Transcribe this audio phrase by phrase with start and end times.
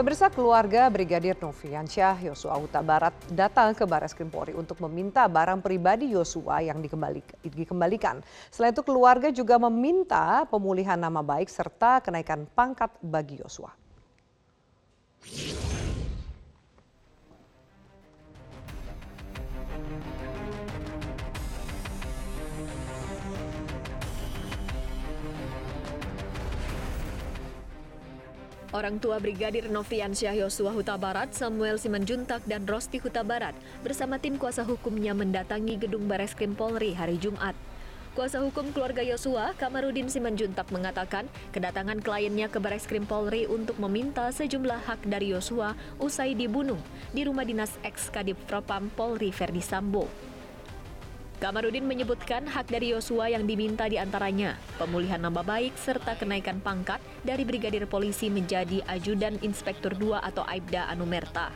[0.00, 5.60] Pemirsa keluarga Brigadir Noviansyah Yosua Huta Barat datang ke Baris Krim Polri untuk meminta barang
[5.60, 6.80] pribadi Yosua yang
[7.44, 8.24] dikembalikan.
[8.48, 13.76] Selain itu keluarga juga meminta pemulihan nama baik serta kenaikan pangkat bagi Yosua.
[28.70, 33.50] Orang tua Brigadir Noviansyah Yosua Huta Barat, Samuel Simanjuntak dan Rosti Huta Barat
[33.82, 37.58] bersama tim kuasa hukumnya mendatangi gedung Bareskrim Polri hari Jumat.
[38.14, 44.86] Kuasa hukum keluarga Yosua, Kamarudin Simanjuntak mengatakan kedatangan kliennya ke Bareskrim Polri untuk meminta sejumlah
[44.86, 46.78] hak dari Yosua usai dibunuh
[47.10, 50.06] di rumah dinas ex Kadif Propam Polri Verdi Sambo.
[51.40, 57.00] Kamarudin menyebutkan hak dari Yosua yang diminta di antaranya pemulihan nama baik serta kenaikan pangkat
[57.24, 61.48] dari Brigadir Polisi menjadi Ajudan Inspektur 2 atau Aibda Anumerta.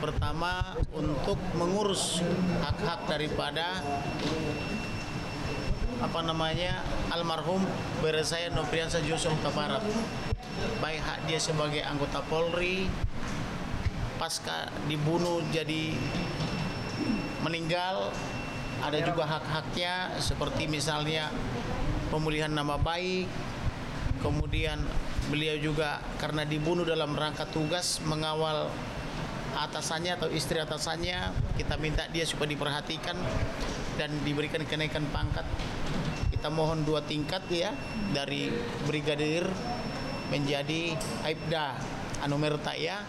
[0.00, 2.24] Pertama untuk mengurus
[2.64, 3.84] hak-hak daripada
[6.00, 6.80] apa namanya
[7.12, 7.60] almarhum
[8.00, 9.84] Beresaya Nopriansa Joshua Huta.
[10.80, 12.88] Baik hak dia sebagai anggota Polri
[14.16, 15.96] pasca dibunuh jadi
[17.44, 18.12] meninggal
[18.80, 21.28] ada juga hak-haknya seperti misalnya
[22.08, 23.28] pemulihan nama baik
[24.20, 24.80] kemudian
[25.28, 28.68] beliau juga karena dibunuh dalam rangka tugas mengawal
[29.56, 33.16] atasannya atau istri atasannya kita minta dia supaya diperhatikan
[33.98, 35.44] dan diberikan kenaikan pangkat.
[36.30, 37.74] Kita mohon dua tingkat ya
[38.16, 38.48] dari
[38.88, 39.44] brigadir
[40.32, 40.94] menjadi
[41.26, 41.76] aibda
[42.22, 43.02] anumerta ya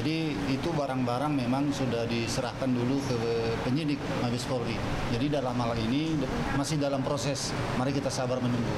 [0.00, 3.20] Jadi itu barang-barang memang sudah diserahkan dulu ke
[3.68, 4.72] penyidik Mabes Polri.
[5.12, 6.16] Jadi dalam hal ini
[6.56, 7.52] masih dalam proses.
[7.76, 8.72] Mari kita sabar menunggu.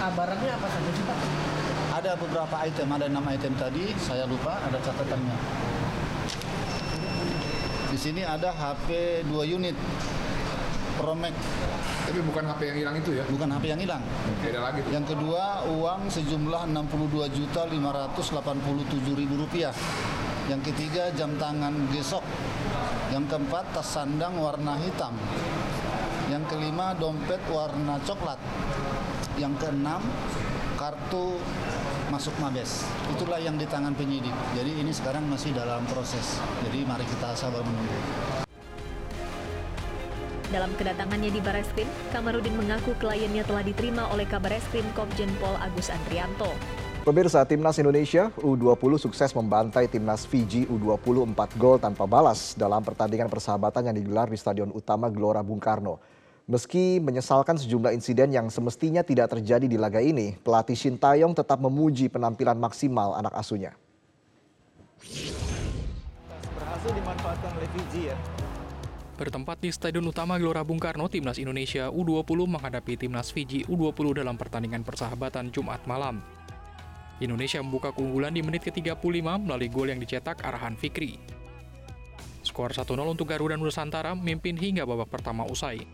[0.00, 1.20] Ah, barangnya apa saja sih Pak?
[2.00, 5.36] Ada beberapa item, ada enam item tadi, saya lupa, ada catatannya.
[7.92, 9.76] Di sini ada HP 2 unit,
[10.96, 11.36] Promax.
[12.08, 13.28] Tapi bukan HP yang hilang itu ya?
[13.28, 14.00] Bukan HP yang hilang.
[14.00, 14.80] Oke, ada lagi.
[14.88, 19.76] Yang kedua, uang sejumlah 62.587.000 rupiah.
[20.44, 22.20] Yang ketiga jam tangan gesok.
[23.08, 25.16] Yang keempat tas sandang warna hitam.
[26.28, 28.36] Yang kelima dompet warna coklat.
[29.40, 30.04] Yang keenam
[30.76, 31.40] kartu
[32.12, 32.84] masuk mabes.
[33.16, 34.34] Itulah yang di tangan penyidik.
[34.52, 36.36] Jadi ini sekarang masih dalam proses.
[36.68, 37.98] Jadi mari kita sabar menunggu.
[40.52, 46.52] Dalam kedatangannya di Bareskrim, Kamarudin mengaku kliennya telah diterima oleh Kabareskrim Komjen Pol Agus Andrianto.
[47.04, 53.28] Pemirsa Timnas Indonesia U20 sukses membantai Timnas Fiji U20 4 gol tanpa balas dalam pertandingan
[53.28, 56.00] persahabatan yang digelar di Stadion Utama Gelora Bung Karno.
[56.48, 61.60] Meski menyesalkan sejumlah insiden yang semestinya tidak terjadi di laga ini, pelatih Shin Taeyong tetap
[61.60, 63.76] memuji penampilan maksimal anak asuhnya.
[66.56, 68.16] Berhasil dimanfaatkan oleh Fiji ya.
[69.20, 74.40] Bertempat di Stadion Utama Gelora Bung Karno, Timnas Indonesia U20 menghadapi Timnas Fiji U20 dalam
[74.40, 76.24] pertandingan persahabatan Jumat malam.
[77.22, 81.14] Indonesia membuka keunggulan di menit ke-35 melalui gol yang dicetak Arahan Fikri.
[82.42, 85.86] Skor 1-0 untuk Garuda Nusantara memimpin hingga babak pertama usai.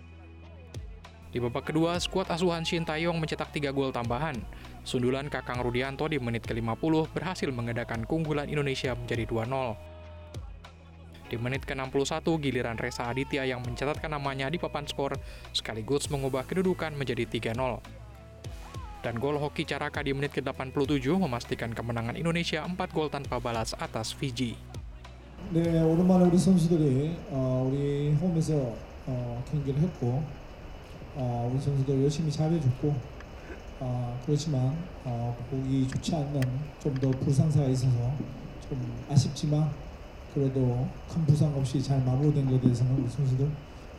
[1.30, 4.34] Di babak kedua, skuad asuhan Shin Taeyong mencetak 3 gol tambahan.
[4.82, 9.76] Sundulan Kakang Rudianto di menit ke-50 berhasil mengedakan keunggulan Indonesia menjadi 2-0.
[11.30, 15.14] Di menit ke-61, giliran Reza Aditya yang mencatatkan namanya di papan skor
[15.54, 17.99] sekaligus mengubah kedudukan menjadi 3-0
[19.00, 24.12] dan gol hoki Caraka di menit ke-87 memastikan kemenangan Indonesia 4 gol tanpa balas atas
[24.12, 24.56] Fiji.
[25.50, 28.76] 네, 오랜만에 우리 선수들이 어, 우리 홈에서
[29.06, 30.22] 어, 경기를 했고
[31.16, 32.94] 어, 우리 선수들 열심히 잘해줬고
[33.80, 36.40] 어, 그렇지만 어, 보기 좋지 않는
[36.82, 38.12] 좀더 부상사가 있어서
[38.68, 38.78] 좀
[39.10, 39.70] 아쉽지만
[40.34, 43.50] 그래도 큰 부상 없이 잘 마무리된 것에 대해서는 우리 선수들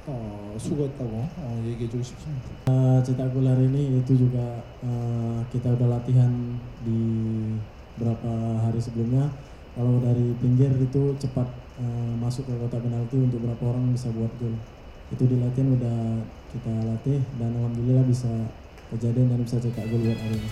[0.09, 2.47] uh, sugotago uh, 얘기해주고 싶습니다.
[2.71, 6.31] Uh, cetak gol hari ini itu juga uh, kita udah latihan
[6.87, 7.01] di
[7.99, 9.31] beberapa hari sebelumnya.
[9.77, 11.49] Kalau dari pinggir itu cepat
[11.83, 14.57] uh, masuk ke kotak penalti untuk berapa orang bisa buat gol.
[15.13, 15.99] Itu di latihan udah
[16.55, 18.31] kita latih dan alhamdulillah bisa
[18.95, 20.51] kejadian dan bisa cetak gol buat hari ini.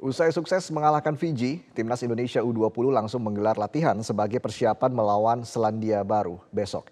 [0.00, 6.40] Usai sukses mengalahkan Fiji, timnas Indonesia U20 langsung menggelar latihan sebagai persiapan melawan Selandia Baru
[6.48, 6.88] besok.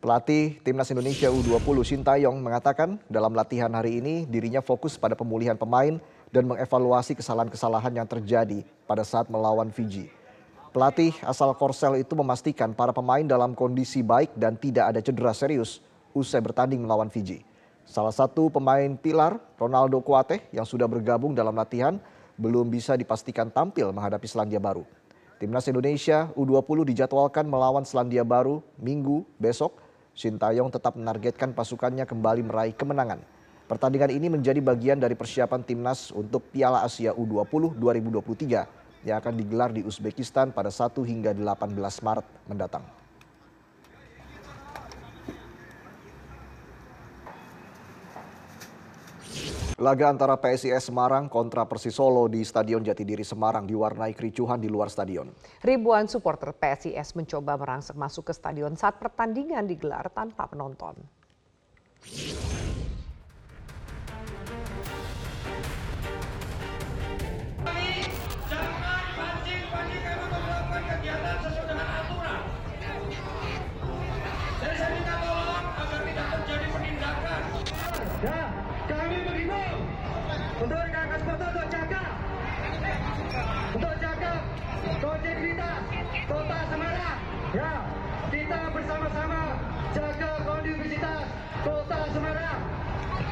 [0.00, 6.00] Pelatih timnas Indonesia U20 Sintayong mengatakan dalam latihan hari ini dirinya fokus pada pemulihan pemain
[6.32, 10.08] dan mengevaluasi kesalahan-kesalahan yang terjadi pada saat melawan Fiji.
[10.72, 15.84] Pelatih asal Korsel itu memastikan para pemain dalam kondisi baik dan tidak ada cedera serius
[16.16, 17.44] usai bertanding melawan Fiji.
[17.84, 22.00] Salah satu pemain pilar, Ronaldo Kuate, yang sudah bergabung dalam latihan,
[22.36, 24.84] belum bisa dipastikan tampil menghadapi Selandia Baru.
[25.36, 29.84] Timnas Indonesia U20 dijadwalkan melawan Selandia Baru minggu besok.
[30.16, 33.20] Sintayong tetap menargetkan pasukannya kembali meraih kemenangan.
[33.68, 39.76] Pertandingan ini menjadi bagian dari persiapan timnas untuk Piala Asia U20 2023 yang akan digelar
[39.76, 43.05] di Uzbekistan pada 1 hingga 18 Maret mendatang.
[49.76, 54.88] Laga antara PSIS Semarang kontra Persis Solo di Stadion Jatidiri Semarang diwarnai kericuhan di luar
[54.88, 55.28] stadion.
[55.60, 60.96] Ribuan supporter PSIS mencoba merangsek masuk ke stadion saat pertandingan digelar tanpa penonton.
[80.56, 82.02] Untuk rekan-rekan supporter untuk jaga
[83.76, 84.32] untuk jaga
[85.04, 85.80] kondusivitas
[86.24, 87.18] kota Semarang.
[87.52, 87.72] Ya
[88.32, 89.42] kita bersama-sama
[89.92, 91.24] jaga kondusivitas
[91.60, 92.60] kota Semarang.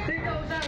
[0.04, 0.60] Tidak usah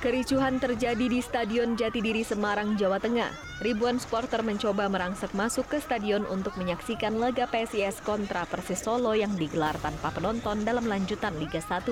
[0.00, 3.53] Kericuhan terjadi di Stadion Jatidiri Semarang, Jawa Tengah.
[3.64, 9.32] Ribuan supporter mencoba merangsek masuk ke stadion untuk menyaksikan laga PSIS kontra Persis Solo yang
[9.40, 11.88] digelar tanpa penonton dalam lanjutan Liga 1.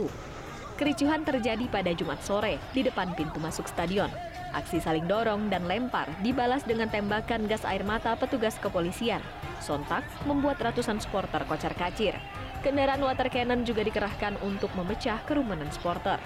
[0.77, 4.13] Kericuhan terjadi pada Jumat sore di depan pintu masuk stadion.
[4.53, 9.25] Aksi saling dorong dan lempar dibalas dengan tembakan gas air mata petugas kepolisian.
[9.65, 12.21] Sontak membuat ratusan supporter kocar kacir.
[12.61, 16.21] Kendaraan water cannon juga dikerahkan untuk memecah kerumunan supporter.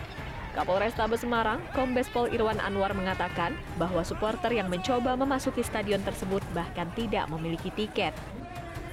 [0.57, 6.41] Kapolres Tabes Semarang, Kombes Pol Irwan Anwar mengatakan bahwa supporter yang mencoba memasuki stadion tersebut
[6.57, 8.17] bahkan tidak memiliki tiket.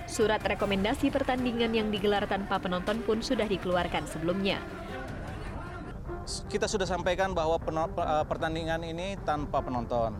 [0.03, 4.59] Surat rekomendasi pertandingan yang digelar tanpa penonton pun sudah dikeluarkan sebelumnya.
[6.51, 10.19] Kita sudah sampaikan bahwa eh, pertandingan ini tanpa penonton.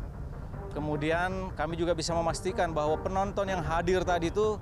[0.71, 4.55] Kemudian kami juga bisa memastikan bahwa penonton yang hadir tadi itu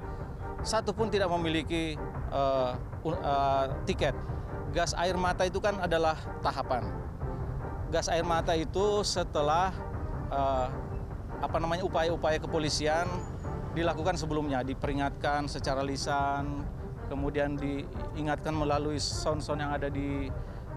[0.65, 1.95] satu pun tidak memiliki
[2.29, 2.75] uh,
[3.05, 4.13] uh, tiket
[4.71, 6.87] gas air mata itu kan adalah tahapan.
[7.91, 9.75] Gas air mata itu setelah
[10.31, 10.67] uh,
[11.43, 13.07] apa namanya upaya-upaya kepolisian
[13.75, 16.63] dilakukan sebelumnya, diperingatkan secara lisan,
[17.11, 20.31] kemudian diingatkan melalui sound-sound yang ada di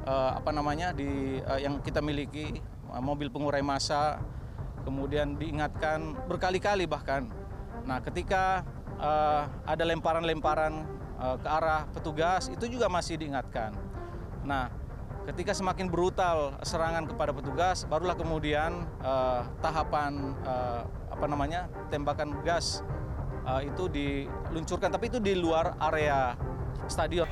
[0.07, 2.59] uh, apa namanya di uh, yang kita miliki
[3.03, 4.23] mobil pengurai massa,
[4.87, 7.27] kemudian diingatkan berkali-kali bahkan.
[7.83, 8.63] Nah, ketika
[9.67, 13.71] ada lemparan-lemparan ke arah petugas itu juga masih diingatkan.
[14.45, 14.69] Nah,
[15.25, 22.85] ketika semakin brutal serangan kepada petugas, barulah kemudian uh, tahapan uh, apa namanya tembakan gas
[23.49, 26.37] uh, itu diluncurkan, tapi itu di luar area
[26.91, 27.29] stadion.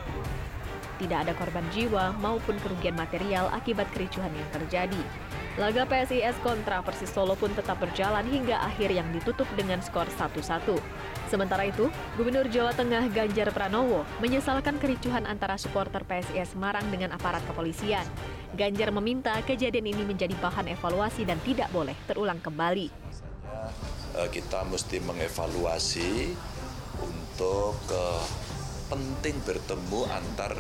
[0.97, 5.03] Tidak ada korban jiwa maupun kerugian material akibat kericuhan yang terjadi.
[5.61, 10.65] Laga PSIS kontra Persis Solo pun tetap berjalan hingga akhir yang ditutup dengan skor 1-1.
[11.29, 17.45] Sementara itu, Gubernur Jawa Tengah Ganjar Pranowo menyesalkan kericuhan antara supporter PSIS Semarang dengan aparat
[17.45, 18.01] kepolisian.
[18.57, 22.89] Ganjar meminta kejadian ini menjadi bahan evaluasi dan tidak boleh terulang kembali.
[24.17, 26.33] Eh, kita mesti mengevaluasi
[26.97, 28.25] untuk uh,
[28.89, 30.57] penting bertemu antar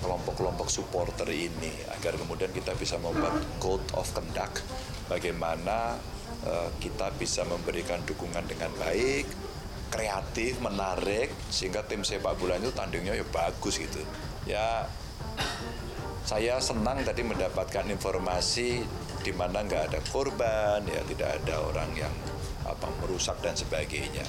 [0.00, 4.64] kelompok-kelompok supporter ini agar kemudian kita bisa membuat code of conduct
[5.06, 6.00] bagaimana
[6.44, 9.28] uh, kita bisa memberikan dukungan dengan baik
[9.90, 14.00] kreatif menarik sehingga tim sepak bola itu tandingnya ya bagus gitu
[14.46, 14.86] ya
[16.24, 18.86] saya senang tadi mendapatkan informasi
[19.20, 22.14] di mana nggak ada korban ya tidak ada orang yang
[22.64, 24.22] apa merusak dan sebagainya.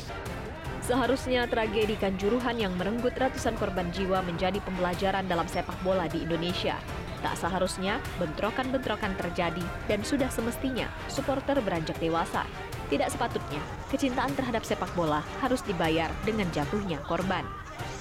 [0.81, 6.73] Seharusnya tragedi Kanjuruhan yang merenggut ratusan korban jiwa menjadi pembelajaran dalam sepak bola di Indonesia.
[7.21, 12.50] Tak seharusnya bentrokan-bentrokan terjadi dan sudah semestinya supporter beranjak dewasa.
[12.89, 13.61] Tidak sepatutnya
[13.93, 17.45] kecintaan terhadap sepak bola harus dibayar dengan jatuhnya korban.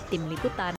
[0.08, 0.74] Tim Liputan